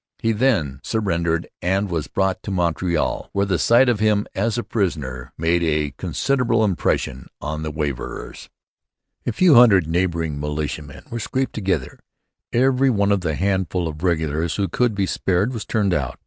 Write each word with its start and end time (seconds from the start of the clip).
He 0.17 0.31
then 0.31 0.79
surrendered 0.81 1.47
and 1.61 1.87
was 1.87 2.07
brought 2.07 2.37
into 2.37 2.49
Montreal, 2.49 3.29
where 3.33 3.45
the 3.45 3.59
sight 3.59 3.87
of 3.87 3.99
him 3.99 4.25
as 4.33 4.57
a 4.57 4.63
prisoner 4.63 5.31
made 5.37 5.61
a 5.61 5.91
considerable 5.95 6.63
impression 6.65 7.27
on 7.39 7.61
the 7.61 7.69
waverers. 7.71 8.49
A 9.27 9.31
few 9.31 9.53
hundred 9.53 9.85
neighbouring 9.85 10.39
militiamen 10.39 11.03
were 11.11 11.19
scraped 11.19 11.53
together. 11.53 11.99
Every 12.51 12.89
one 12.89 13.11
of 13.11 13.21
the 13.21 13.35
handful 13.35 13.87
of 13.87 14.01
regulars 14.01 14.55
who 14.55 14.67
could 14.67 14.95
be 14.95 15.05
spared 15.05 15.53
was 15.53 15.65
turned 15.65 15.93
out. 15.93 16.17